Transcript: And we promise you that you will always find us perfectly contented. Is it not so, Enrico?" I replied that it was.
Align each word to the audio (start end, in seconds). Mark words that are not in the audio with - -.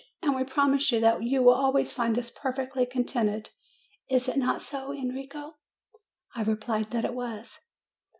And 0.23 0.35
we 0.35 0.43
promise 0.43 0.91
you 0.91 0.99
that 1.01 1.21
you 1.21 1.43
will 1.43 1.53
always 1.53 1.93
find 1.93 2.17
us 2.17 2.31
perfectly 2.31 2.87
contented. 2.87 3.51
Is 4.09 4.27
it 4.27 4.35
not 4.35 4.59
so, 4.63 4.91
Enrico?" 4.91 5.57
I 6.33 6.41
replied 6.41 6.89
that 6.89 7.05
it 7.05 7.13
was. 7.13 7.59